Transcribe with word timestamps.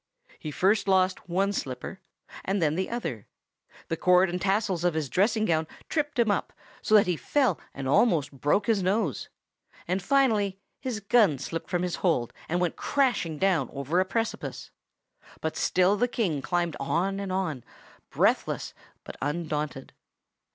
He 0.39 0.49
lost 0.49 0.55
first 0.57 1.29
one 1.29 1.53
slipper, 1.53 1.99
and 2.43 2.59
then 2.59 2.73
the 2.73 2.89
other; 2.89 3.27
the 3.87 3.95
cord 3.95 4.31
and 4.31 4.41
tassels 4.41 4.83
of 4.83 4.95
his 4.95 5.09
dressing 5.11 5.45
gown 5.45 5.67
tripped 5.89 6.17
him 6.17 6.31
up, 6.31 6.53
so 6.81 6.95
that 6.95 7.05
he 7.05 7.15
fell 7.15 7.59
and 7.71 7.87
almost 7.87 8.31
broke 8.31 8.65
his 8.65 8.81
nose; 8.81 9.29
and 9.87 10.01
finally 10.01 10.57
his 10.79 11.01
gun 11.01 11.37
slipped 11.37 11.69
from 11.69 11.83
his 11.83 11.97
hold 11.97 12.33
and 12.49 12.59
went 12.59 12.77
crashing 12.77 13.37
down 13.37 13.69
over 13.71 13.99
a 13.99 14.05
precipice; 14.05 14.71
but 15.39 15.55
still 15.55 15.95
the 15.95 16.07
King 16.07 16.41
climbed 16.41 16.75
on 16.79 17.19
and 17.19 17.31
on, 17.31 17.63
breathless 18.09 18.73
but 19.03 19.15
undaunted. 19.21 19.93